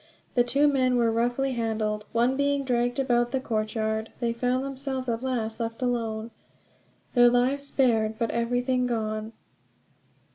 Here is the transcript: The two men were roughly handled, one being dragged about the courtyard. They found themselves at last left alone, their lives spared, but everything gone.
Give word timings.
The 0.33 0.43
two 0.43 0.67
men 0.67 0.95
were 0.97 1.11
roughly 1.11 1.51
handled, 1.51 2.05
one 2.11 2.35
being 2.35 2.65
dragged 2.65 2.97
about 2.99 3.29
the 3.29 3.39
courtyard. 3.39 4.11
They 4.19 4.33
found 4.33 4.65
themselves 4.65 5.07
at 5.07 5.21
last 5.21 5.59
left 5.59 5.79
alone, 5.79 6.31
their 7.13 7.29
lives 7.29 7.67
spared, 7.67 8.15
but 8.17 8.31
everything 8.31 8.87
gone. 8.87 9.33